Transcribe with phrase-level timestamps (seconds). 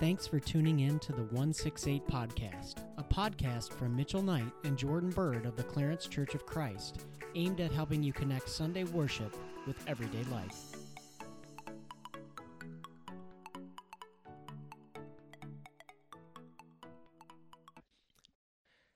[0.00, 5.10] Thanks for tuning in to the 168 Podcast, a podcast from Mitchell Knight and Jordan
[5.10, 9.36] Bird of the Clarence Church of Christ, aimed at helping you connect Sunday worship
[9.66, 10.56] with everyday life.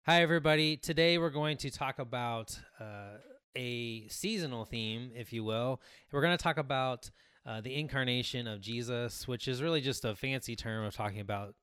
[0.06, 0.78] Hi, everybody.
[0.78, 3.18] Today we're going to talk about uh,
[3.54, 5.82] a seasonal theme, if you will.
[6.12, 7.10] We're going to talk about
[7.46, 11.54] uh, the incarnation of Jesus, which is really just a fancy term of talking about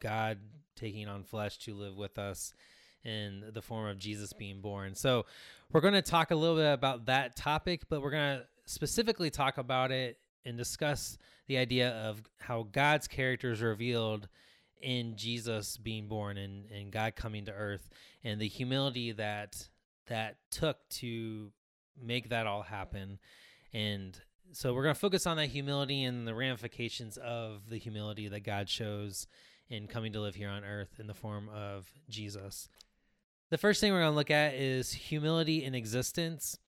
[0.00, 0.38] God
[0.76, 2.54] taking on flesh to live with us
[3.04, 4.94] in the form of Jesus being born.
[4.94, 5.26] So,
[5.72, 9.30] we're going to talk a little bit about that topic, but we're going to specifically
[9.30, 11.16] talk about it and discuss
[11.46, 14.28] the idea of how God's character is revealed
[14.80, 17.88] in Jesus being born and, and God coming to earth
[18.24, 19.68] and the humility that
[20.06, 21.52] that took to
[22.02, 23.18] make that all happen.
[23.72, 24.18] And
[24.52, 28.40] so we're going to focus on that humility and the ramifications of the humility that
[28.40, 29.26] God shows
[29.68, 32.68] in coming to live here on earth in the form of Jesus.
[33.50, 36.58] The first thing we're going to look at is humility in existence.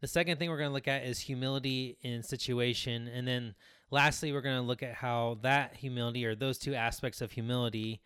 [0.00, 3.08] The second thing we're going to look at is humility in situation.
[3.08, 3.54] And then
[3.90, 8.00] lastly, we're going to look at how that humility or those two aspects of humility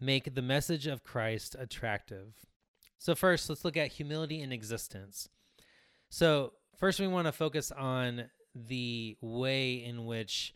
[0.00, 2.34] make the message of Christ attractive.
[2.98, 5.28] So, first, let's look at humility in existence.
[6.08, 8.24] So, first, we want to focus on
[8.54, 10.54] the way in which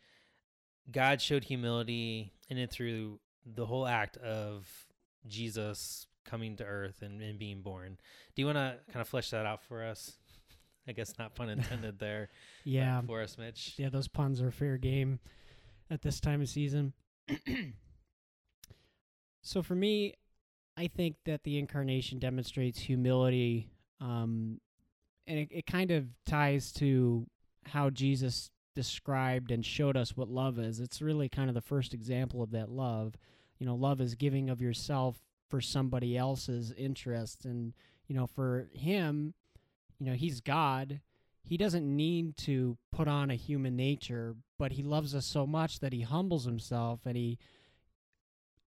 [0.90, 4.68] God showed humility in it through the whole act of
[5.26, 7.98] Jesus coming to earth and, and being born.
[8.34, 10.12] Do you want to kind of flesh that out for us?
[10.88, 12.30] I guess not pun intended there.
[12.64, 13.00] Yeah.
[13.02, 13.74] For us, Mitch.
[13.76, 15.20] Yeah, those puns are fair game
[15.90, 16.92] at this time of season.
[19.42, 20.14] so for me,
[20.76, 24.60] I think that the incarnation demonstrates humility, um,
[25.30, 27.24] and it, it kind of ties to
[27.66, 30.80] how Jesus described and showed us what love is.
[30.80, 33.14] It's really kind of the first example of that love.
[33.58, 37.74] You know, love is giving of yourself for somebody else's interest, and
[38.08, 39.34] you know, for him,
[40.00, 41.00] you know, he's God.
[41.44, 45.78] He doesn't need to put on a human nature, but he loves us so much
[45.78, 47.38] that he humbles himself and he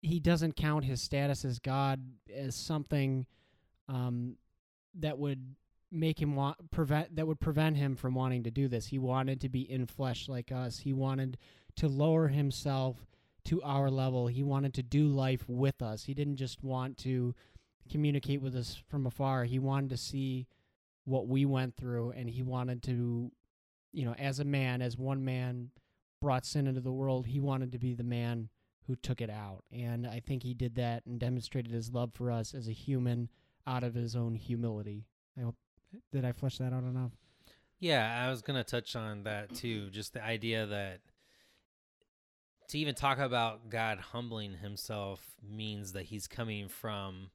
[0.00, 2.00] he doesn't count his status as God
[2.32, 3.26] as something
[3.88, 4.36] um,
[4.94, 5.56] that would
[5.90, 8.86] make him want prevent that would prevent him from wanting to do this.
[8.86, 10.78] He wanted to be in flesh like us.
[10.78, 11.38] He wanted
[11.76, 13.06] to lower himself
[13.46, 14.26] to our level.
[14.26, 16.04] He wanted to do life with us.
[16.04, 17.34] He didn't just want to
[17.90, 19.44] communicate with us from afar.
[19.44, 20.46] He wanted to see
[21.04, 23.30] what we went through and he wanted to
[23.92, 25.70] you know, as a man, as one man
[26.20, 28.48] brought sin into the world, he wanted to be the man
[28.86, 29.64] who took it out.
[29.72, 33.28] And I think he did that and demonstrated his love for us as a human
[33.66, 35.06] out of his own humility.
[35.38, 35.56] I hope
[36.12, 37.12] did I flesh that out enough?
[37.80, 39.90] Yeah, I was to touch on that too.
[39.90, 41.00] Just the idea that
[42.68, 47.30] to even talk about God humbling himself means that he's coming from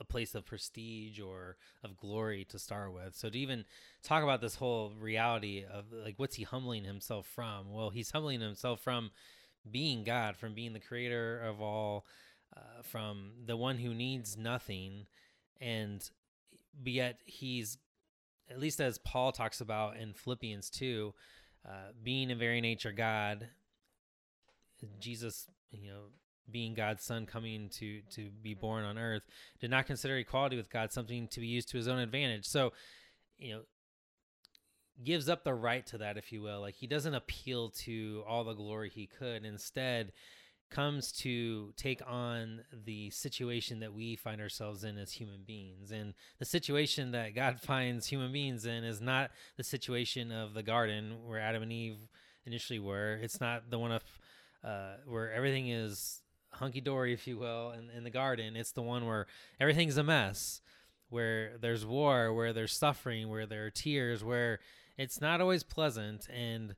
[0.00, 3.14] a place of prestige or of glory to start with.
[3.14, 3.64] So to even
[4.02, 7.72] talk about this whole reality of like what's he humbling himself from?
[7.72, 9.10] Well, he's humbling himself from
[9.70, 12.06] being God, from being the creator of all,
[12.56, 15.06] uh, from the one who needs nothing,
[15.60, 16.08] and
[16.84, 17.78] yet he's
[18.50, 21.14] at least as Paul talks about in Philippians 2,
[21.66, 21.70] uh,
[22.02, 23.48] being in very nature God,
[25.00, 26.04] Jesus, you know,
[26.50, 29.22] being God's son coming to to be born on earth,
[29.60, 32.46] did not consider equality with God something to be used to his own advantage.
[32.46, 32.72] So,
[33.38, 33.60] you know,
[35.04, 36.60] gives up the right to that, if you will.
[36.60, 39.44] Like he doesn't appeal to all the glory he could.
[39.44, 40.12] Instead,
[40.70, 45.90] comes to take on the situation that we find ourselves in as human beings.
[45.90, 50.62] And the situation that God finds human beings in is not the situation of the
[50.62, 51.98] garden where Adam and Eve
[52.44, 53.18] initially were.
[53.22, 54.02] It's not the one of
[54.64, 58.56] uh, where everything is hunky dory, if you will, in, in the garden.
[58.56, 59.26] It's the one where
[59.60, 60.60] everything's a mess,
[61.08, 64.60] where there's war, where there's suffering, where there are tears, where
[64.96, 66.28] it's not always pleasant.
[66.28, 66.74] And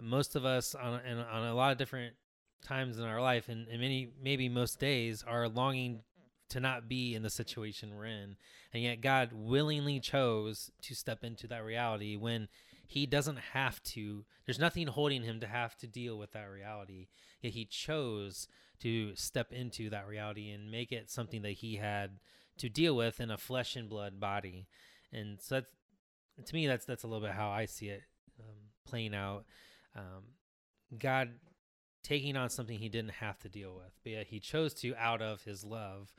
[0.00, 2.14] most of us on, on a lot of different
[2.62, 6.00] times in our life and, and many maybe most days are longing
[6.50, 8.36] to not be in the situation we're in.
[8.72, 12.48] And yet god willingly chose to step into that reality when
[12.86, 14.24] he doesn't have to.
[14.46, 17.06] There's nothing holding him to have to deal with that reality.
[17.40, 18.48] Yet he chose
[18.80, 22.18] to step into that reality and make it something that he had
[22.58, 24.66] to deal with in a flesh and blood body.
[25.12, 25.70] And so that's
[26.50, 28.02] to me that's that's a little bit how i see it
[28.40, 29.44] um, playing out.
[29.94, 30.34] Um,
[30.98, 31.30] god
[32.02, 35.22] taking on something he didn't have to deal with, but yet he chose to out
[35.22, 36.12] of his love.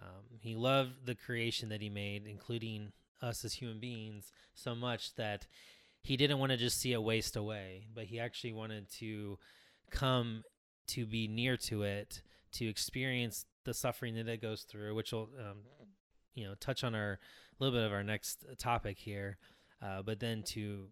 [0.00, 5.14] Um, he loved the creation that he made, including us as human beings, so much
[5.16, 5.46] that
[6.02, 9.38] he didn't want to just see it waste away, but he actually wanted to
[9.90, 10.44] come
[10.88, 12.22] to be near to it,
[12.52, 15.58] to experience the suffering that it goes through, which will, um,
[16.34, 17.18] you know, touch on our
[17.60, 19.36] a little bit of our next topic here,
[19.82, 20.86] uh, but then to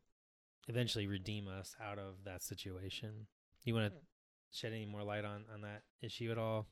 [0.68, 3.26] eventually redeem us out of that situation.
[3.64, 3.98] You want to
[4.52, 6.66] shed any more light on on that issue at all?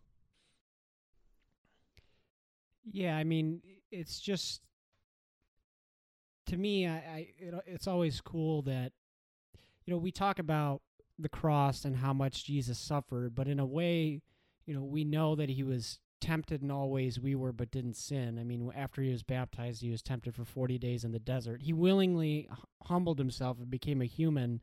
[2.91, 4.61] Yeah, I mean, it's just
[6.47, 8.93] to me, I, I it, it's always cool that
[9.87, 10.83] you know we talk about
[11.19, 14.21] the cross and how much Jesus suffered, but in a way,
[14.67, 17.97] you know, we know that he was tempted in all ways we were, but didn't
[17.97, 18.39] sin.
[18.39, 21.63] I mean, after he was baptized, he was tempted for 40 days in the desert.
[21.63, 22.49] He willingly
[22.85, 24.61] humbled himself and became a human,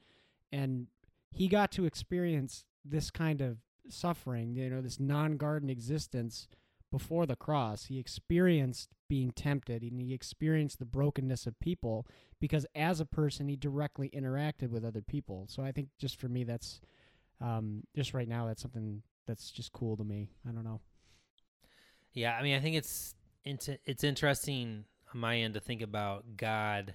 [0.51, 0.87] and
[1.29, 3.57] he got to experience this kind of
[3.89, 6.48] suffering, you know, this non garden existence
[6.92, 7.86] before the cross.
[7.86, 12.06] He experienced being tempted and he experienced the brokenness of people
[12.39, 15.45] because as a person, he directly interacted with other people.
[15.50, 16.81] So I think just for me, that's
[17.39, 20.30] um, just right now, that's something that's just cool to me.
[20.48, 20.81] I don't know.
[22.13, 26.94] Yeah, I mean, I think it's it's interesting on my end to think about God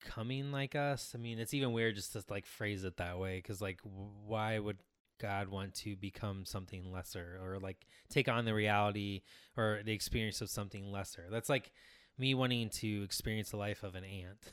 [0.00, 1.12] becoming like us.
[1.14, 4.58] I mean, it's even weird just to like phrase it that way because like, why
[4.58, 4.78] would
[5.20, 9.22] God want to become something lesser or like take on the reality
[9.56, 11.26] or the experience of something lesser?
[11.30, 11.72] That's like
[12.18, 14.38] me wanting to experience the life of an ant.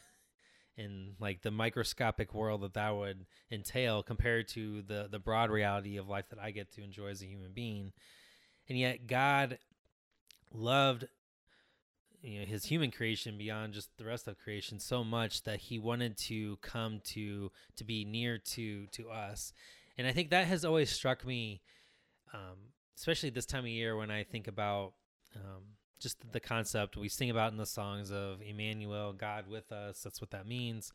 [0.78, 5.98] in like the microscopic world that that would entail compared to the the broad reality
[5.98, 7.92] of life that I get to enjoy as a human being.
[8.70, 9.58] And yet God
[10.54, 11.08] loved
[12.28, 15.80] you know his human creation beyond just the rest of creation so much that he
[15.80, 19.54] wanted to come to to be near to to us.
[19.98, 21.62] And i think that has always struck me
[22.34, 24.94] um, especially this time of year when i think about
[25.36, 25.64] um,
[26.00, 26.96] just the concept.
[26.96, 30.02] We sing about in the songs of emmanuel god with us.
[30.02, 30.92] That's what that means.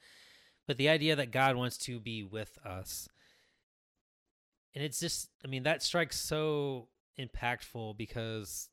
[0.66, 3.08] But the idea that god wants to be with us.
[4.74, 6.88] And it's just i mean that strikes so
[7.18, 8.68] impactful because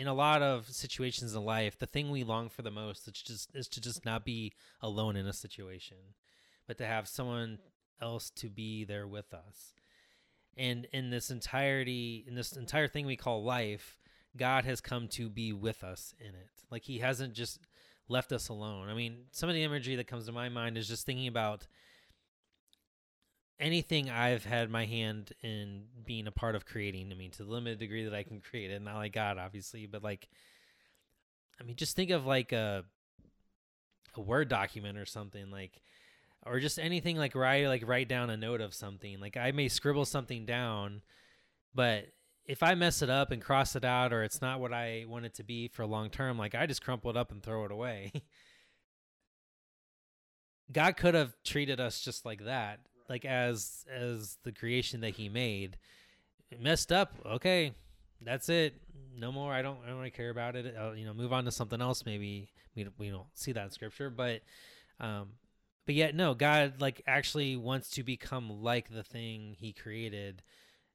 [0.00, 3.12] in a lot of situations in life, the thing we long for the most is
[3.12, 4.50] just is to just not be
[4.80, 5.98] alone in a situation,
[6.66, 7.58] but to have someone
[8.00, 9.74] else to be there with us.
[10.56, 13.98] And in this entirety, in this entire thing we call life,
[14.38, 16.64] God has come to be with us in it.
[16.70, 17.60] Like He hasn't just
[18.08, 18.88] left us alone.
[18.88, 21.66] I mean, some of the imagery that comes to my mind is just thinking about
[23.60, 27.12] anything I've had my hand in being a part of creating.
[27.12, 29.86] I mean, to the limited degree that I can create it, not like God, obviously,
[29.86, 30.28] but like,
[31.60, 32.84] I mean, just think of like a
[34.16, 35.80] a Word document or something like,
[36.44, 39.20] or just anything like write like write down a note of something.
[39.20, 41.02] Like I may scribble something down,
[41.74, 42.06] but
[42.46, 45.26] if I mess it up and cross it out, or it's not what I want
[45.26, 47.70] it to be for long term, like I just crumple it up and throw it
[47.70, 48.10] away.
[50.72, 52.80] God could have treated us just like that
[53.10, 55.76] like as as the creation that he made
[56.58, 57.12] messed up.
[57.26, 57.74] Okay
[58.24, 58.74] that's it.
[59.16, 59.52] No more.
[59.52, 60.74] I don't i don't really care about it.
[60.78, 62.48] I'll, you know move on to something else maybe.
[62.76, 64.42] We, we don't see that in scripture but
[65.00, 65.30] um
[65.86, 70.42] but yet no god like actually wants to become like the thing he created.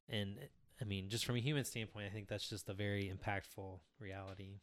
[0.10, 0.38] And
[0.82, 4.60] i mean just from a human standpoint i think that's just a very impactful reality.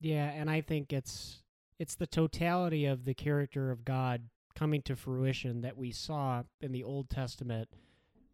[0.00, 1.42] Yeah and i think it's
[1.78, 4.22] it's the totality of the character of god
[4.54, 7.68] coming to fruition that we saw in the Old Testament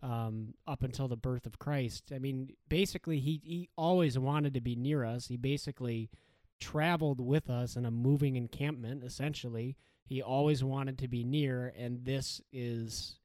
[0.02, 2.12] um, up until the birth of Christ.
[2.14, 5.26] I mean, basically, he, he always wanted to be near us.
[5.26, 6.10] He basically
[6.58, 9.76] traveled with us in a moving encampment, essentially.
[10.04, 13.16] He always wanted to be near, and this is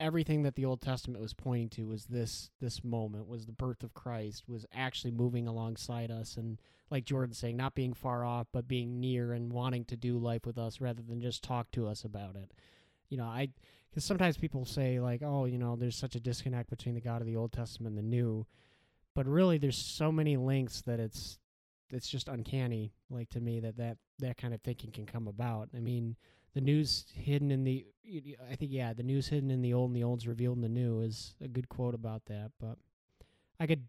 [0.00, 3.82] everything that the Old Testament was pointing to was this this moment was the birth
[3.82, 6.58] of Christ was actually moving alongside us and
[6.90, 10.44] like Jordan saying not being far off but being near and wanting to do life
[10.44, 12.52] with us rather than just talk to us about it.
[13.08, 13.50] You know, I
[13.92, 17.20] cuz sometimes people say like, "Oh, you know, there's such a disconnect between the God
[17.20, 18.46] of the Old Testament and the New."
[19.14, 21.38] But really there's so many links that it's
[21.92, 25.70] it's just uncanny like to me that that that kind of thinking can come about.
[25.74, 26.16] I mean,
[26.54, 27.86] the news hidden in the
[28.50, 30.68] I think yeah, the news hidden in the old and the old's revealed in the
[30.68, 32.52] new is a good quote about that.
[32.58, 32.78] But
[33.58, 33.84] I could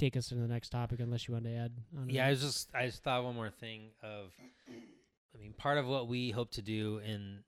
[0.00, 1.72] take us to the next topic unless you want to add.
[1.96, 2.08] On.
[2.08, 4.32] Yeah, I was just I just thought one more thing of
[4.68, 7.40] I mean part of what we hope to do in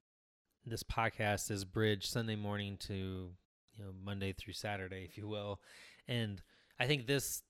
[0.66, 5.60] this podcast is bridge Sunday morning to you know Monday through Saturday, if you will,
[6.06, 6.42] and
[6.78, 7.42] I think this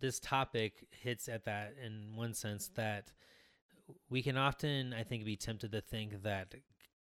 [0.00, 3.12] this topic hits at that in one sense that
[4.08, 6.54] we can often, I think, be tempted to think that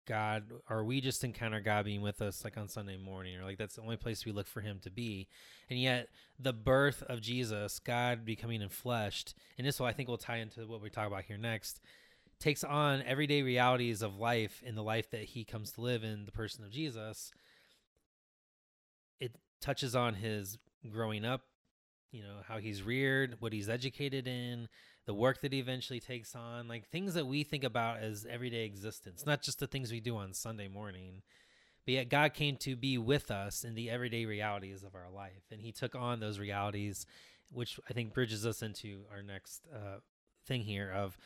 [0.05, 3.57] God, or we just encounter God being with us like on Sunday morning, or like
[3.57, 5.27] that's the only place we look for Him to be.
[5.69, 6.09] And yet,
[6.39, 10.67] the birth of Jesus, God becoming enfleshed, and this will, I think, will tie into
[10.67, 11.81] what we talk about here next,
[12.39, 16.25] takes on everyday realities of life in the life that He comes to live in
[16.25, 17.31] the person of Jesus.
[19.19, 20.57] it touches on his
[20.91, 21.41] growing up,
[22.11, 24.67] you know, how he's reared, what he's educated in,
[25.05, 28.65] the work that he eventually takes on, like things that we think about as everyday
[28.65, 31.21] existence, not just the things we do on Sunday morning.
[31.85, 35.43] But yet God came to be with us in the everyday realities of our life.
[35.51, 37.05] And he took on those realities,
[37.51, 39.99] which I think bridges us into our next uh,
[40.47, 41.17] thing here of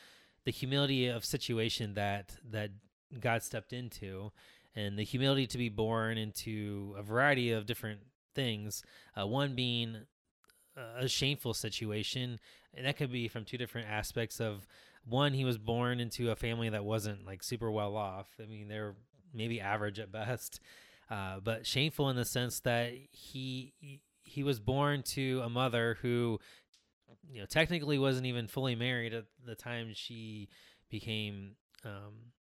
[0.43, 2.71] the humility of situation that that
[3.19, 4.31] God stepped into
[4.75, 8.01] and the humility to be born into a variety of different
[8.35, 8.83] things.
[9.19, 10.05] Uh, one being
[10.97, 12.39] a shameful situation,
[12.73, 14.39] and that could be from two different aspects.
[14.39, 14.67] Of
[15.05, 18.27] one, he was born into a family that wasn't like super well off.
[18.41, 18.95] I mean, they're
[19.33, 20.59] maybe average at best,
[21.09, 23.73] uh, but shameful in the sense that he
[24.23, 26.39] he was born to a mother who,
[27.31, 30.49] you know, technically wasn't even fully married at the time she
[30.89, 31.55] became.
[31.83, 32.33] Um,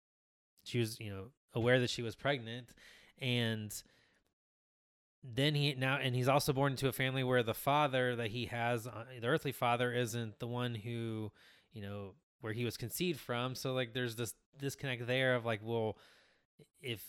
[0.65, 2.75] she was, you know, aware that she was pregnant,
[3.21, 3.73] and
[5.23, 8.47] then he now and he's also born into a family where the father that he
[8.47, 11.31] has uh, the earthly father isn't the one who
[11.73, 13.55] you know where he was conceived from.
[13.55, 15.97] So like there's this disconnect there of like well
[16.81, 17.05] if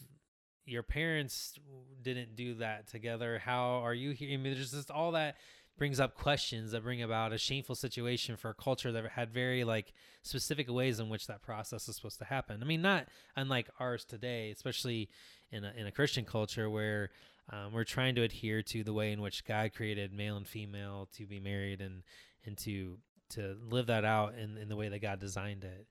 [0.65, 1.57] your parents
[2.01, 4.33] didn't do that together how are you here?
[4.33, 5.35] I mean there's just all that
[5.77, 9.63] brings up questions that bring about a shameful situation for a culture that had very
[9.63, 12.61] like specific ways in which that process is supposed to happen.
[12.61, 15.09] I mean not unlike ours today especially
[15.51, 17.11] in a, in a christian culture where
[17.51, 21.09] um, we're trying to adhere to the way in which God created male and female
[21.17, 22.03] to be married and
[22.45, 22.97] and to
[23.31, 25.87] to live that out in, in the way that God designed it.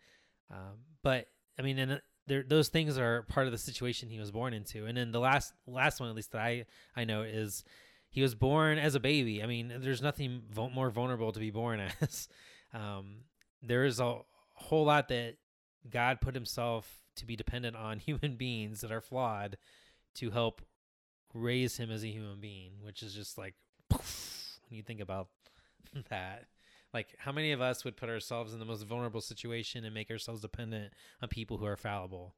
[0.50, 1.26] Um, but
[1.58, 4.52] I mean, and uh, there, those things are part of the situation he was born
[4.52, 4.86] into.
[4.86, 7.64] And then the last last one, at least that I I know, is
[8.10, 9.42] he was born as a baby.
[9.42, 12.28] I mean, there's nothing vo- more vulnerable to be born as.
[12.72, 13.24] Um,
[13.62, 14.18] there is a
[14.54, 15.36] whole lot that
[15.90, 19.56] God put Himself to be dependent on human beings that are flawed
[20.16, 20.62] to help
[21.34, 23.54] raise him as a human being, which is just like
[23.88, 25.28] poof, when you think about
[26.10, 26.44] that.
[26.94, 30.10] Like, how many of us would put ourselves in the most vulnerable situation and make
[30.10, 32.34] ourselves dependent on people who are fallible?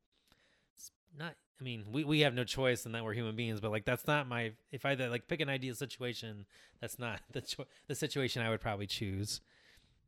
[0.74, 1.34] It's not.
[1.60, 4.06] I mean, we, we have no choice in that we're human beings, but like that's
[4.06, 4.52] not my.
[4.72, 6.46] If I like pick an ideal situation,
[6.80, 9.40] that's not the cho- the situation I would probably choose.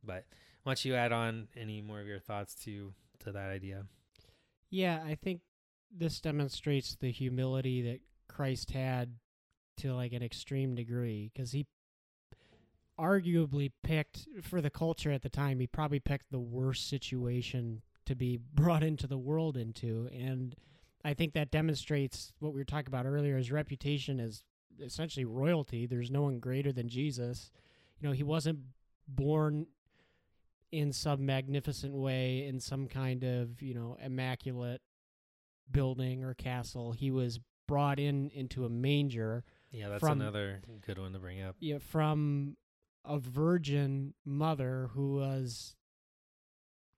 [0.03, 0.25] But
[0.63, 3.85] why don't you add on any more of your thoughts to to that idea?
[4.69, 5.41] Yeah, I think
[5.95, 9.15] this demonstrates the humility that Christ had
[9.77, 11.65] to like an extreme degree because he
[12.99, 18.15] arguably picked for the culture at the time he probably picked the worst situation to
[18.15, 20.09] be brought into the world into.
[20.13, 20.55] And
[21.05, 24.43] i think that demonstrates what we were talking about earlier his reputation as
[24.79, 25.85] essentially royalty.
[25.85, 27.51] There's no one greater than jesus.
[27.99, 28.59] You know he wasn't
[29.07, 29.67] born
[30.71, 34.81] in some magnificent way in some kind of you know immaculate
[35.71, 36.91] building or castle.
[36.91, 37.39] He was
[37.73, 39.43] brought in into a manger.
[39.71, 41.55] Yeah, that's from, another good one to bring up.
[41.59, 42.55] Yeah, from
[43.03, 45.75] a virgin mother who was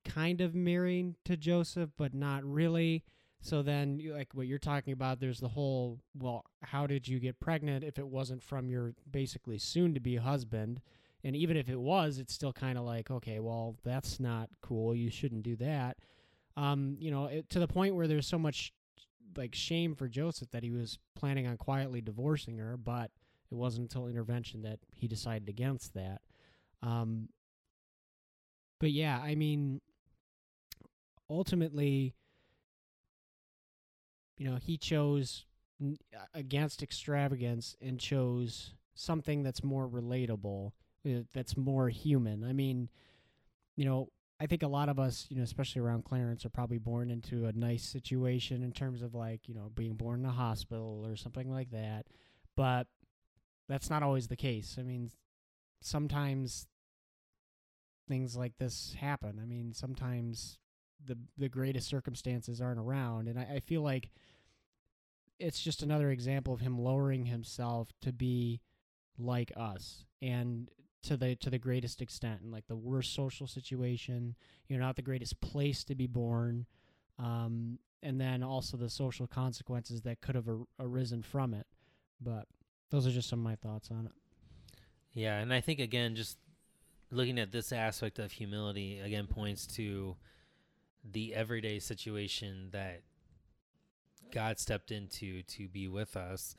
[0.03, 3.05] kind of married to Joseph, but not really.
[3.39, 7.39] So then, like what you're talking about, there's the whole well, how did you get
[7.39, 10.81] pregnant if it wasn't from your basically soon to be husband?
[11.23, 14.93] And even if it was, it's still kind of like, okay, well, that's not cool.
[14.93, 15.97] You shouldn't do that.
[16.57, 18.73] Um, you know, it, to the point where there's so much
[19.37, 23.11] like shame for Joseph that he was planning on quietly divorcing her, but
[23.51, 26.21] it wasn't until intervention that he decided against that.
[26.81, 27.29] Um,
[28.79, 29.81] but yeah, I mean,
[31.29, 32.13] ultimately,
[34.37, 35.45] you know, he chose
[36.33, 40.71] against extravagance and chose something that's more relatable,
[41.05, 42.43] uh, that's more human.
[42.43, 42.89] I mean,
[43.75, 46.77] you know, I think a lot of us, you know, especially around Clarence, are probably
[46.77, 50.31] born into a nice situation in terms of like, you know, being born in a
[50.31, 52.07] hospital or something like that.
[52.57, 52.87] But
[53.69, 54.75] that's not always the case.
[54.77, 55.11] I mean,
[55.81, 56.67] sometimes
[58.07, 59.39] things like this happen.
[59.41, 60.57] I mean, sometimes
[61.03, 64.11] the the greatest circumstances aren't around, and I, I feel like
[65.39, 68.61] it's just another example of him lowering himself to be
[69.17, 70.69] like us and
[71.05, 74.35] to the to the greatest extent and like the worst social situation
[74.67, 76.65] you're not the greatest place to be born
[77.19, 81.65] um, and then also the social consequences that could have ar- arisen from it.
[82.21, 82.47] But
[82.91, 84.11] those are just some of my thoughts on it.
[85.13, 86.37] Yeah and i think again just
[87.09, 90.17] looking at this aspect of humility again points to
[91.09, 93.01] the everyday situation that
[94.33, 96.55] god stepped into to be with us.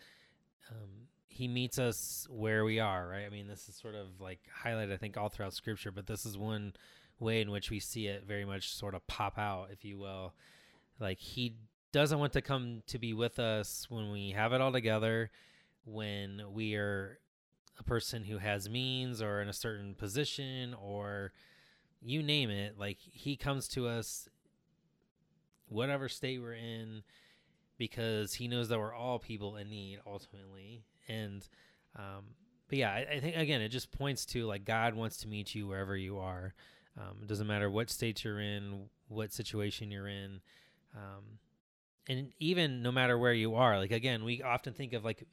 [0.70, 3.26] Um, he meets us where we are, right?
[3.26, 6.24] I mean, this is sort of like highlighted, I think, all throughout Scripture, but this
[6.24, 6.72] is one
[7.18, 10.34] way in which we see it very much sort of pop out, if you will.
[10.98, 11.56] Like, he
[11.92, 15.30] doesn't want to come to be with us when we have it all together,
[15.84, 17.18] when we are
[17.78, 21.32] a person who has means or in a certain position or
[22.02, 24.28] you name it like he comes to us
[25.68, 27.02] whatever state we're in
[27.78, 31.46] because he knows that we're all people in need ultimately and
[31.96, 32.24] um
[32.68, 35.54] but yeah I, I think again it just points to like god wants to meet
[35.54, 36.54] you wherever you are.
[36.98, 40.40] Um, it doesn't matter what state you're in what situation you're in.
[40.94, 41.38] Um,
[42.08, 45.26] and even no matter where you are like again we often think of like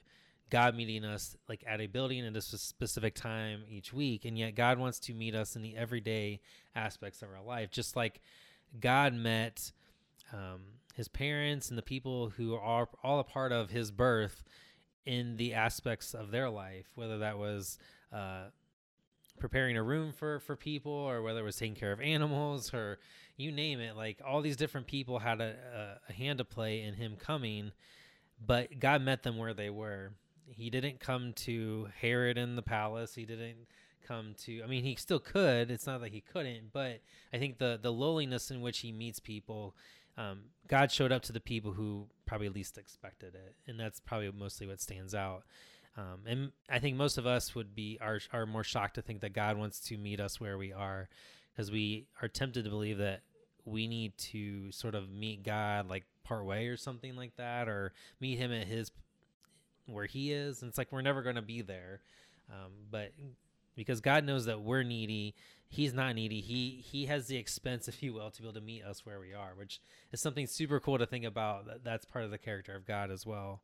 [0.54, 4.54] God meeting us like at a building at a specific time each week, and yet
[4.54, 6.42] God wants to meet us in the everyday
[6.76, 8.22] aspects of our life, just like
[8.80, 9.72] God met
[10.32, 10.62] um,
[10.94, 14.44] His parents and the people who are all a part of His birth
[15.06, 17.78] in the aspects of their life, whether that was
[18.12, 18.46] uh,
[19.40, 23.00] preparing a room for for people, or whether it was taking care of animals, or
[23.38, 23.96] you name it.
[23.96, 27.72] Like all these different people had a, a, a hand to play in Him coming,
[28.46, 30.14] but God met them where they were
[30.52, 33.16] he didn't come to Herod in the palace.
[33.16, 33.68] He didn't
[34.06, 35.72] come to I mean he still could.
[35.72, 39.20] It's not that he couldn't, but I think the the lowliness in which he meets
[39.20, 39.76] people
[40.18, 44.32] um, God showed up to the people who probably least expected it, and that's probably
[44.32, 45.44] mostly what stands out.
[45.96, 49.22] Um, and I think most of us would be are are more shocked to think
[49.22, 51.10] that God wants to meet us where we are,
[51.52, 53.22] because we are tempted to believe that
[53.66, 57.94] we need to sort of meet God like part way or something like that, or
[58.20, 58.92] meet Him at His
[59.86, 62.00] where he is and it's like we're never going to be there
[62.50, 63.12] um, but
[63.76, 65.36] because god knows that we're needy.
[65.68, 66.42] He's not needy.
[66.42, 69.20] He he has the expense if you will to be able to meet us where
[69.20, 71.84] we are which is something super cool to think about.
[71.84, 73.62] That's part of the character of god as well.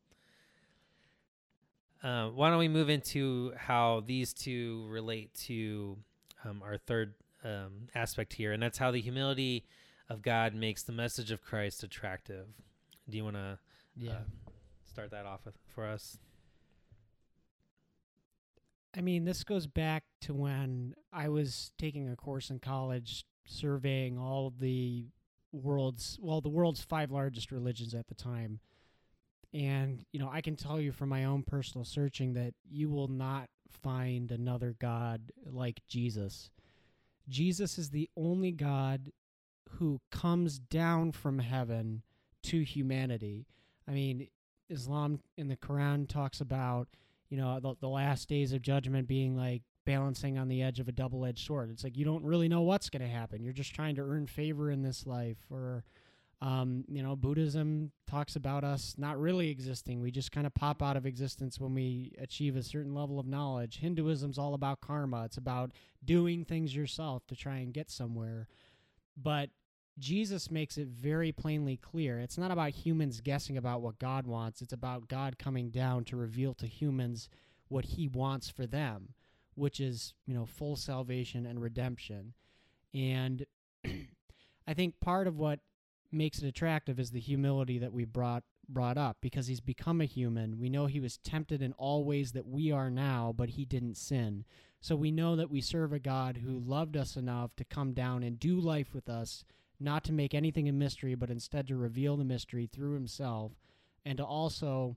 [2.01, 5.97] Uh, why don't we move into how these two relate to
[6.45, 7.13] um, our third
[7.43, 9.65] um, aspect here and that's how the humility
[10.09, 12.47] of god makes the message of christ attractive.
[13.09, 13.59] Do you want to
[13.97, 14.11] yeah.
[14.11, 14.51] uh,
[14.85, 16.17] start that off with for us?
[18.99, 24.17] I mean, this goes back to when I was taking a course in college surveying
[24.17, 25.05] all the
[25.53, 28.59] world's well, the world's five largest religions at the time.
[29.53, 33.07] And, you know, I can tell you from my own personal searching that you will
[33.07, 36.49] not find another God like Jesus.
[37.29, 39.13] Jesus is the only God
[39.77, 42.03] who comes down from heaven
[42.43, 43.47] to humanity.
[43.87, 44.27] I mean,
[44.67, 46.89] Islam in the Quran talks about,
[47.29, 50.87] you know, the, the last days of judgment being like balancing on the edge of
[50.87, 51.69] a double edged sword.
[51.69, 53.43] It's like you don't really know what's going to happen.
[53.43, 55.37] You're just trying to earn favor in this life.
[55.49, 55.83] Or,
[56.41, 60.01] um, you know, Buddhism talks about us not really existing.
[60.01, 63.27] We just kind of pop out of existence when we achieve a certain level of
[63.27, 63.79] knowledge.
[63.79, 65.71] Hinduism's all about karma, it's about
[66.03, 68.47] doing things yourself to try and get somewhere.
[69.21, 69.49] But
[69.99, 72.19] Jesus makes it very plainly clear.
[72.19, 76.17] It's not about humans guessing about what God wants, it's about God coming down to
[76.17, 77.29] reveal to humans
[77.67, 79.13] what he wants for them,
[79.55, 82.33] which is, you know, full salvation and redemption.
[82.93, 83.45] And
[84.67, 85.59] I think part of what
[86.11, 90.05] makes it attractive is the humility that we brought brought up because he's become a
[90.05, 90.59] human.
[90.59, 93.97] We know he was tempted in all ways that we are now, but he didn't
[93.97, 94.45] sin.
[94.79, 98.21] So we know that we serve a God who loved us enough to come down
[98.21, 99.43] and do life with us
[99.79, 103.53] not to make anything a mystery, but instead to reveal the mystery through himself
[104.05, 104.95] and to also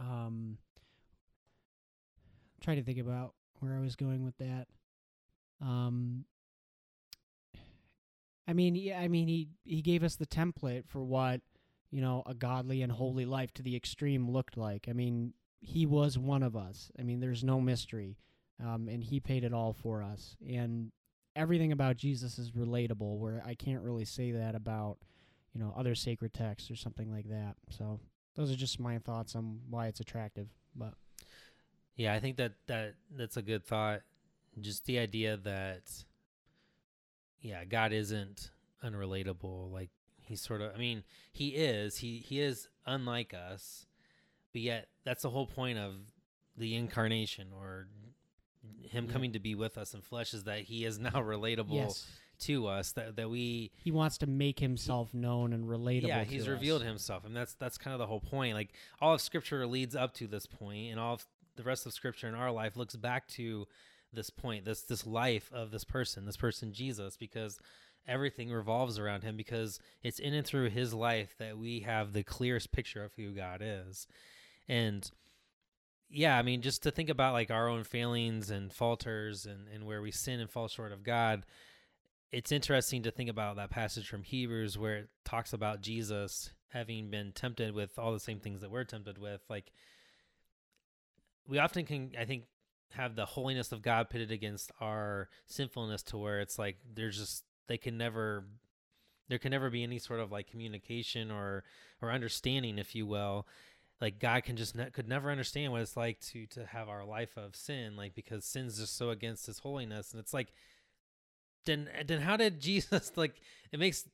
[0.00, 0.58] um
[2.60, 4.66] try to think about where I was going with that.
[5.60, 6.24] Um
[8.46, 11.40] I mean, yeah, I mean he he gave us the template for what,
[11.90, 14.86] you know, a godly and holy life to the extreme looked like.
[14.88, 16.90] I mean, he was one of us.
[16.98, 18.16] I mean, there's no mystery.
[18.60, 20.36] Um, and he paid it all for us.
[20.46, 20.90] And
[21.38, 24.98] everything about Jesus is relatable where I can't really say that about,
[25.54, 27.54] you know, other sacred texts or something like that.
[27.70, 28.00] So
[28.34, 30.48] those are just my thoughts on why it's attractive.
[30.74, 30.94] But
[31.94, 34.02] yeah, I think that that that's a good thought.
[34.60, 35.82] Just the idea that
[37.40, 38.50] yeah, God isn't
[38.84, 39.72] unrelatable.
[39.72, 39.90] Like
[40.22, 41.98] he's sort of I mean, he is.
[41.98, 43.86] He he is unlike us.
[44.52, 45.94] But yet that's the whole point of
[46.56, 47.86] the incarnation or
[48.82, 49.12] him yeah.
[49.12, 52.06] coming to be with us in flesh is that he is now relatable yes.
[52.40, 56.24] to us that that we he wants to make himself he, known and relatable yeah
[56.24, 56.48] he's us.
[56.48, 59.94] revealed himself and that's that's kind of the whole point like all of scripture leads
[59.94, 62.96] up to this point and all of the rest of scripture in our life looks
[62.96, 63.66] back to
[64.12, 67.58] this point this this life of this person this person jesus because
[68.06, 72.22] everything revolves around him because it's in and through his life that we have the
[72.22, 74.06] clearest picture of who god is
[74.66, 75.10] and
[76.10, 79.84] yeah, I mean, just to think about like our own failings and falters and, and
[79.84, 81.44] where we sin and fall short of God,
[82.32, 87.10] it's interesting to think about that passage from Hebrews where it talks about Jesus having
[87.10, 89.42] been tempted with all the same things that we're tempted with.
[89.48, 89.72] Like,
[91.46, 92.44] we often can I think
[92.92, 97.44] have the holiness of God pitted against our sinfulness to where it's like there's just
[97.66, 98.44] they can never
[99.28, 101.64] there can never be any sort of like communication or
[102.00, 103.46] or understanding if you will
[104.00, 107.04] like god can just ne- could never understand what it's like to to have our
[107.04, 110.12] life of sin like because sin's just so against his holiness.
[110.12, 110.52] And it's like
[111.66, 113.40] then eh, then how did jesus like
[113.72, 114.04] it makes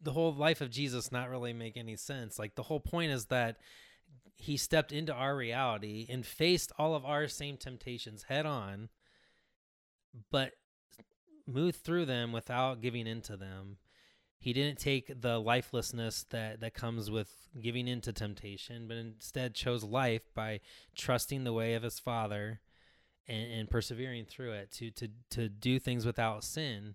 [0.00, 2.38] the whole life of jesus not really make any sense.
[2.38, 3.56] Like the whole point is that
[4.36, 8.88] he stepped into our reality and faced all of our same temptations head on
[10.30, 10.52] but
[11.46, 13.76] moved through them without giving into them
[14.44, 19.82] he didn't take the lifelessness that that comes with giving into temptation but instead chose
[19.82, 20.60] life by
[20.94, 22.60] trusting the way of his father
[23.26, 26.94] and, and persevering through it to to to do things without sin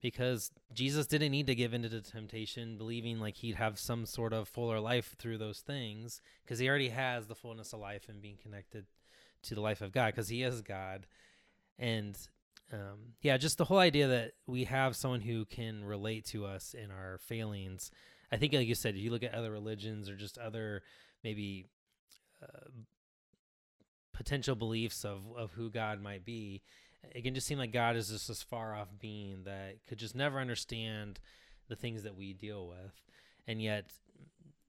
[0.00, 4.32] because Jesus didn't need to give into the temptation believing like he'd have some sort
[4.32, 8.22] of fuller life through those things because he already has the fullness of life and
[8.22, 8.86] being connected
[9.42, 11.06] to the life of God because he is God.
[11.78, 12.16] And
[12.72, 16.74] um, yeah, just the whole idea that we have someone who can relate to us
[16.74, 17.90] in our failings.
[18.30, 20.82] I think, like you said, if you look at other religions or just other
[21.24, 21.66] maybe
[22.42, 22.68] uh,
[24.12, 26.62] potential beliefs of, of who God might be,
[27.12, 30.14] it can just seem like God is just this far off being that could just
[30.14, 31.18] never understand
[31.68, 33.02] the things that we deal with.
[33.48, 33.90] And yet,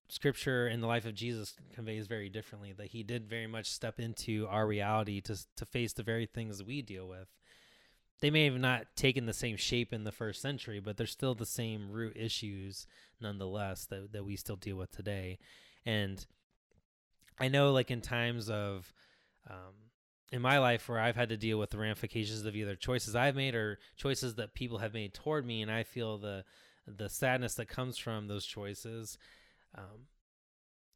[0.08, 4.00] scripture in the life of Jesus conveys very differently that he did very much step
[4.00, 7.28] into our reality to, to face the very things that we deal with
[8.22, 11.36] they may have not taken the same shape in the first century, but they're still
[11.36, 12.88] the same root issues
[13.20, 15.40] nonetheless that, that we still deal with today.
[15.86, 16.26] And
[17.40, 18.94] I know, like, in times of,
[19.50, 19.74] um,
[20.32, 23.36] in my life where I've had to deal with the ramifications of either choices I've
[23.36, 26.46] made or choices that people have made toward me, and I feel the
[26.88, 29.18] the sadness that comes from those choices.
[29.78, 30.08] Um,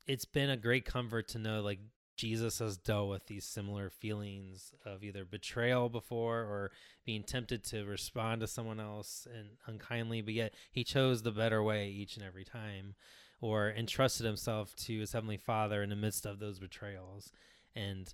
[0.07, 1.79] it's been a great comfort to know, like,
[2.15, 6.71] Jesus has dealt with these similar feelings of either betrayal before or
[7.05, 11.61] being tempted to respond to someone else and unkindly, but yet he chose the better
[11.61, 12.95] way each and every time
[13.41, 17.31] or entrusted himself to his heavenly father in the midst of those betrayals.
[17.75, 18.13] And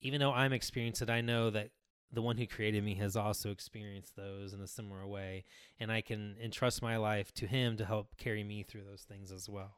[0.00, 1.70] even though I'm experienced it, I know that
[2.12, 5.44] the one who created me has also experienced those in a similar way.
[5.80, 9.32] And I can entrust my life to him to help carry me through those things
[9.32, 9.76] as well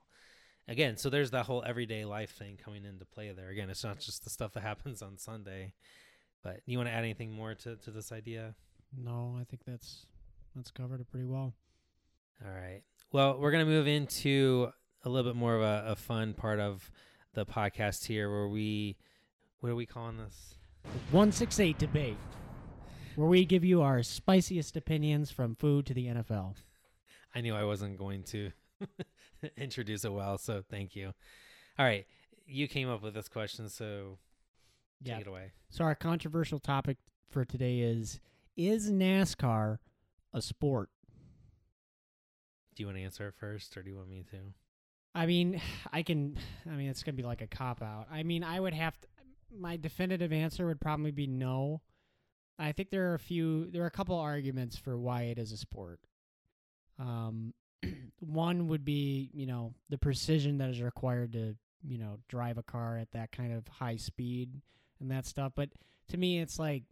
[0.69, 3.49] again, so there's that whole everyday life thing coming into play there.
[3.49, 5.73] Again, it's not just the stuff that happens on Sunday.
[6.43, 8.55] But you want to add anything more to, to this idea?
[8.97, 10.07] No, I think that's
[10.57, 11.55] that's covered it pretty well.
[12.45, 12.83] All right.
[13.13, 14.71] Well, we're gonna move into
[15.05, 16.91] a little bit more of a, a fun part of
[17.35, 18.97] the podcast here, where we
[19.61, 20.55] what are we calling this?
[21.11, 22.17] One six eight debate,
[23.17, 26.55] where we give you our spiciest opinions from food to the NFL.
[27.35, 28.51] I knew I wasn't going to
[29.57, 31.13] introduce it well, so thank you.
[31.79, 32.07] All right,
[32.47, 34.19] you came up with this question, so
[35.03, 35.15] yeah.
[35.15, 35.53] take it away.
[35.71, 36.99] So our controversial topic
[37.29, 38.21] for today is:
[38.57, 39.79] Is NASCAR
[40.33, 40.91] a sport?
[42.75, 44.39] Do you want to answer it first, or do you want me to?
[45.15, 45.61] I mean,
[45.93, 46.39] I can.
[46.67, 48.07] I mean, it's gonna be like a cop out.
[48.11, 49.07] I mean, I would have to.
[49.59, 51.81] My definitive answer would probably be no.
[52.59, 53.71] I think there are a few.
[53.71, 56.01] There are a couple arguments for why it is a sport.
[56.99, 57.55] Um,
[58.21, 62.63] one would be, you know, the precision that is required to, you know, drive a
[62.63, 64.61] car at that kind of high speed
[65.01, 65.53] and that stuff.
[65.55, 65.71] But
[66.09, 66.85] to me, it's like,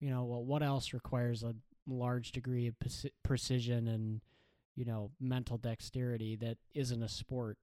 [0.00, 1.54] you know, well, what else requires a
[1.86, 2.74] large degree of
[3.22, 4.20] precision and,
[4.74, 7.58] you know, mental dexterity that isn't a sport?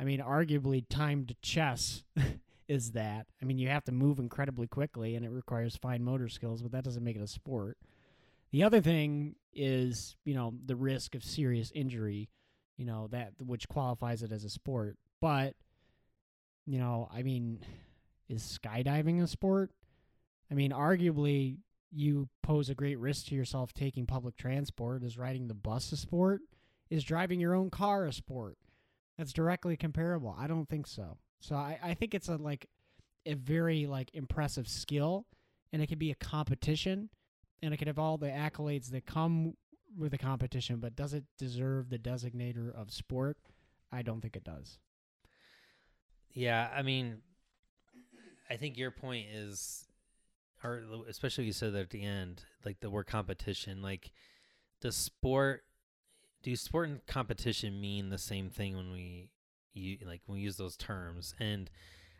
[0.00, 2.04] I mean, arguably, timed chess
[2.68, 3.26] is that.
[3.42, 6.72] I mean, you have to move incredibly quickly and it requires fine motor skills, but
[6.72, 7.78] that doesn't make it a sport.
[8.50, 12.30] The other thing is, you know, the risk of serious injury,
[12.76, 14.96] you know, that which qualifies it as a sport.
[15.20, 15.54] But,
[16.66, 17.60] you know, I mean,
[18.28, 19.70] is skydiving a sport?
[20.50, 21.58] I mean, arguably,
[21.90, 25.02] you pose a great risk to yourself taking public transport.
[25.02, 26.42] Is riding the bus a sport?
[26.90, 28.56] Is driving your own car a sport?
[29.16, 30.34] That's directly comparable.
[30.38, 31.18] I don't think so.
[31.40, 32.68] So I, I think it's a like
[33.26, 35.26] a very like impressive skill
[35.72, 37.10] and it can be a competition
[37.62, 39.54] and it could have all the accolades that come
[39.96, 43.38] with the competition, but does it deserve the designator of sport?
[43.90, 44.78] I don't think it does.
[46.32, 47.18] Yeah, I mean,
[48.50, 49.86] I think your point is,
[50.62, 53.82] or especially you said that at the end, like the word competition.
[53.82, 54.12] Like,
[54.80, 55.64] does sport,
[56.42, 59.30] do sport and competition mean the same thing when we,
[59.74, 61.34] you like when we use those terms?
[61.40, 61.70] And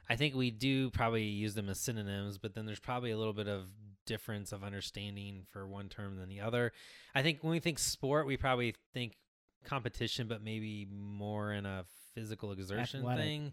[0.09, 3.33] I think we do probably use them as synonyms, but then there's probably a little
[3.35, 3.67] bit of
[4.07, 6.73] difference of understanding for one term than the other.
[7.15, 9.17] I think when we think sport, we probably think
[9.65, 13.25] competition, but maybe more in a physical exertion Athletic.
[13.25, 13.53] thing.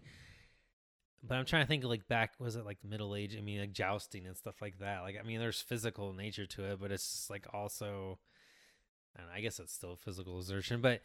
[1.22, 3.36] but I'm trying to think like back was it like the middle age?
[3.38, 5.02] I mean like jousting and stuff like that.
[5.02, 8.20] Like I mean there's physical nature to it, but it's like also
[9.18, 11.02] I, know, I guess it's still physical exertion, but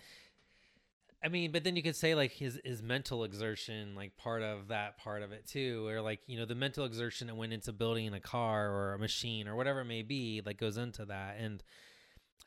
[1.22, 4.68] I mean, but then you could say like his his mental exertion, like part of
[4.68, 7.72] that part of it too, or like you know the mental exertion that went into
[7.72, 11.36] building a car or a machine or whatever it may be, like goes into that.
[11.38, 11.62] And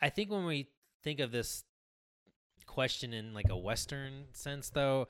[0.01, 0.69] I think when we
[1.03, 1.63] think of this
[2.65, 5.07] question in like a Western sense, though,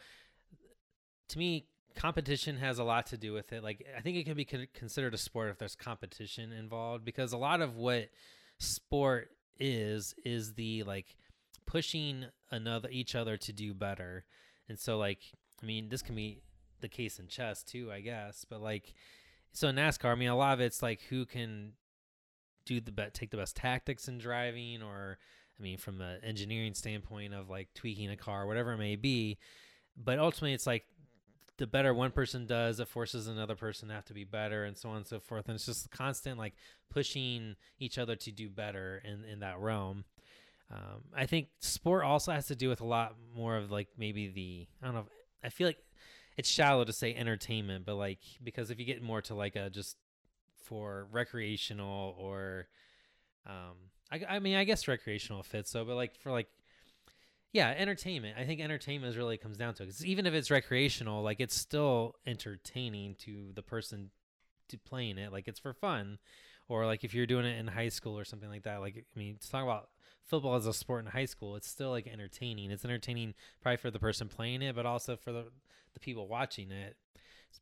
[1.30, 3.64] to me, competition has a lot to do with it.
[3.64, 7.32] Like I think it can be con- considered a sport if there's competition involved, because
[7.32, 8.10] a lot of what
[8.58, 11.16] sport is is the like
[11.66, 14.26] pushing another each other to do better.
[14.70, 15.20] And so like
[15.62, 16.42] I mean this can be
[16.82, 18.94] the case in chess too, I guess, but like
[19.52, 21.74] so in NASCAR, I mean a lot of it's like who can
[22.66, 25.18] do the best take the best tactics in driving or
[25.60, 29.38] I mean from the engineering standpoint of like tweaking a car, whatever it may be.
[29.96, 30.86] But ultimately it's like
[31.58, 34.78] the better one person does, it forces another person to have to be better and
[34.78, 35.48] so on and so forth.
[35.48, 36.56] And it's just constant like
[36.90, 40.06] pushing each other to do better in, in that realm.
[40.74, 44.30] Um, I think sport also has to do with a lot more of like maybe
[44.30, 45.06] the I don't know.
[45.44, 45.78] I feel like
[46.36, 49.70] it's shallow to say entertainment, but like because if you get more to like a
[49.70, 49.98] just
[50.64, 52.68] for recreational or
[53.46, 53.76] um
[54.12, 56.48] I, I mean I guess recreational fits so but like for like
[57.52, 61.22] yeah entertainment I think entertainment is really comes down to it even if it's recreational
[61.22, 64.10] like it's still entertaining to the person
[64.78, 66.18] playing it like it's for fun
[66.68, 69.20] or like if you're doing it in high school or something like that like I
[69.20, 69.90] mean to talk about
[70.26, 72.72] football as a sport in high school, it's still like entertaining.
[72.72, 75.46] It's entertaining probably for the person playing it, but also for the
[75.94, 76.96] the people watching it.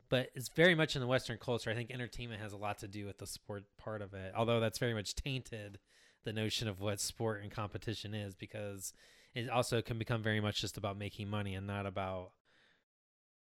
[0.08, 1.70] But it's very much in the Western culture.
[1.70, 4.32] I think entertainment has a lot to do with the sport part of it.
[4.34, 5.78] Although that's very much tainted
[6.24, 8.94] the notion of what sport and competition is because
[9.34, 12.30] it also can become very much just about making money and not about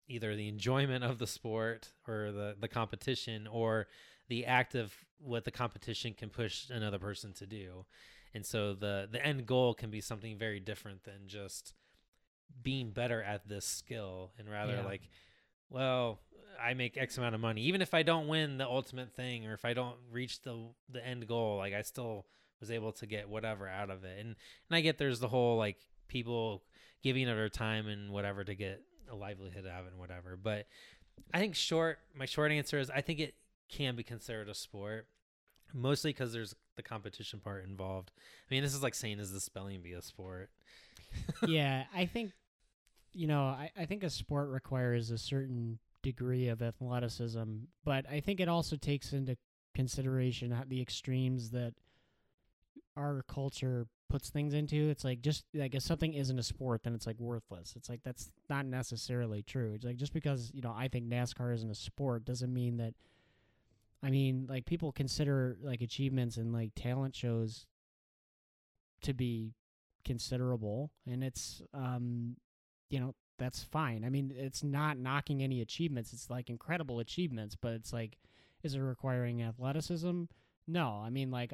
[0.10, 3.88] either the enjoyment of the sport or the, the competition or
[4.28, 7.86] the act of what the competition can push another person to do.
[8.34, 11.74] And so the the end goal can be something very different than just
[12.62, 14.84] being better at this skill and rather yeah.
[14.84, 15.02] like
[15.70, 16.20] well
[16.60, 17.62] i make x amount of money.
[17.62, 21.06] Even if i don't win the ultimate thing or if i don't reach the the
[21.06, 22.26] end goal like i still
[22.60, 24.20] was able to get whatever out of it.
[24.20, 24.36] And
[24.70, 26.64] and i get there's the whole like people
[27.02, 30.68] giving of their time and whatever to get a livelihood of it and whatever but
[31.34, 33.36] i think short my short answer is i think it
[33.70, 35.08] can be considered a sport
[35.74, 38.12] mostly because there's the competition part involved.
[38.50, 40.50] I mean, this is like saying, is the spelling bee a sport?
[41.48, 42.32] yeah, I think,
[43.14, 47.44] you know, I, I think a sport requires a certain degree of athleticism,
[47.84, 49.38] but I think it also takes into
[49.76, 51.74] consideration the extremes that
[52.96, 54.90] our culture puts things into.
[54.90, 57.74] It's like just like if something isn't a sport, then it's like worthless.
[57.76, 59.74] It's like that's not necessarily true.
[59.76, 62.94] It's like just because you know I think NASCAR isn't a sport doesn't mean that
[64.02, 67.66] I mean, like people consider like achievements and like talent shows
[69.02, 69.54] to be
[70.06, 72.38] considerable, and it's um,
[72.90, 74.04] you know, that's fine.
[74.06, 76.14] I mean, it's not knocking any achievements.
[76.14, 78.18] It's like incredible achievements, but it's like,
[78.64, 80.24] is it requiring athleticism?
[80.68, 81.02] No.
[81.04, 81.54] I mean, like,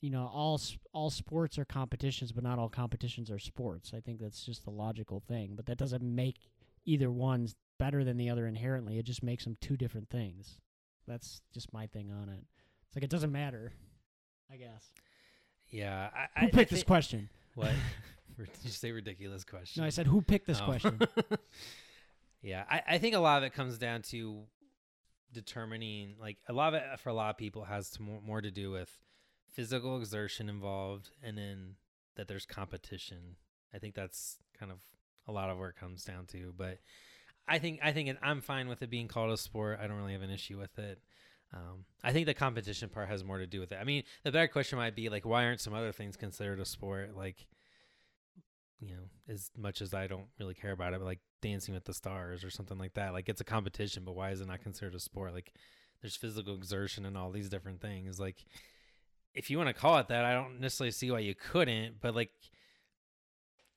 [0.00, 0.60] you know, all
[0.92, 3.92] all sports are competitions, but not all competitions are sports.
[3.94, 5.54] I think that's just the logical thing.
[5.56, 6.36] But that doesn't make
[6.84, 8.98] either one better than the other inherently.
[8.98, 10.60] It just makes them two different things.
[11.06, 12.44] That's just my thing on it.
[12.86, 13.72] It's like it doesn't matter.
[14.50, 14.84] I guess.
[15.70, 16.10] Yeah.
[16.36, 17.28] I, who picked I this question?
[17.54, 17.72] What?
[18.36, 19.82] Did you say ridiculous question?
[19.82, 20.66] No, I said who picked this oh.
[20.66, 21.00] question.
[22.42, 24.42] yeah, I, I think a lot of it comes down to
[25.32, 28.40] determining like a lot of it for a lot of people has to more, more
[28.40, 28.90] to do with
[29.56, 31.76] physical exertion involved and then
[32.16, 33.36] that there's competition.
[33.74, 34.78] I think that's kind of
[35.26, 36.78] a lot of where it comes down to, but
[37.48, 39.78] I think I think it, I'm fine with it being called a sport.
[39.82, 41.00] I don't really have an issue with it.
[41.54, 43.78] Um, I think the competition part has more to do with it.
[43.80, 46.64] I mean, the better question might be like, why aren't some other things considered a
[46.64, 47.16] sport?
[47.16, 47.46] Like,
[48.80, 51.94] you know, as much as I don't really care about it, like Dancing with the
[51.94, 53.12] Stars or something like that.
[53.12, 55.32] Like, it's a competition, but why is it not considered a sport?
[55.32, 55.52] Like,
[56.02, 58.18] there's physical exertion and all these different things.
[58.18, 58.44] Like,
[59.36, 62.00] if you want to call it that, I don't necessarily see why you couldn't.
[62.00, 62.30] But like,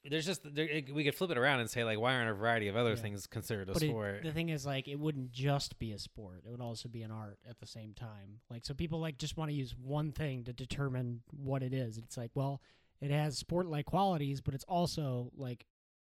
[0.09, 2.69] there's just there, we could flip it around and say like why aren't a variety
[2.69, 2.95] of other yeah.
[2.95, 4.15] things considered a but sport?
[4.15, 7.01] it, the thing is like it wouldn't just be a sport it would also be
[7.01, 8.39] an art at the same time.
[8.49, 11.97] Like so people like just want to use one thing to determine what it is.
[11.97, 12.61] It's like well
[13.01, 15.65] it has sport like qualities but it's also like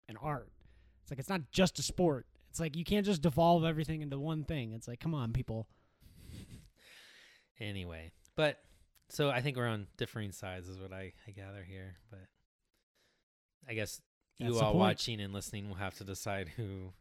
[0.07, 0.51] an art.
[1.01, 2.27] It's like it's not just a sport.
[2.51, 4.73] It's like you can't just devolve everything into one thing.
[4.73, 5.67] It's like come on people.
[7.59, 8.59] Anyway but
[9.11, 12.27] so i think we're on differing sides is what i, I gather here but
[13.67, 14.01] I guess
[14.37, 16.93] you all watching and listening will have to decide who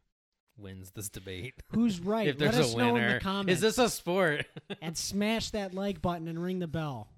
[0.57, 1.55] wins this debate.
[1.73, 2.29] Who's right?
[2.29, 3.55] if there's Let us a know in the comments.
[3.55, 4.47] is this a sport?
[4.83, 7.09] and smash that like button and ring the bell.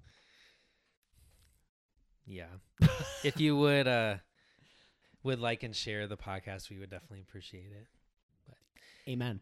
[2.25, 2.45] yeah.
[3.23, 4.15] if you would uh
[5.23, 7.87] would like and share the podcast, we would definitely appreciate it.
[9.09, 9.41] Amen.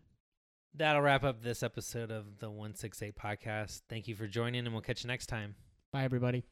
[0.73, 3.81] That'll wrap up this episode of the 168 podcast.
[3.89, 5.55] Thank you for joining and we'll catch you next time.
[5.91, 6.45] Bye, everybody.